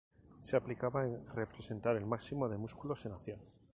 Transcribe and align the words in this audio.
Se 0.39 0.57
aplicaba 0.57 1.05
en 1.05 1.23
representar 1.35 1.95
el 1.95 2.07
máximo 2.07 2.49
de 2.49 2.57
músculos 2.57 3.05
en 3.05 3.11
acción. 3.11 3.39